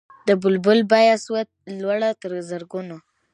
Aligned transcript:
د 0.27 0.29
بلبل 0.41 0.79
بیه 0.91 1.15
سوه 1.25 1.41
لوړه 1.79 2.09
تر 2.21 2.31
زرګونو 2.49 2.97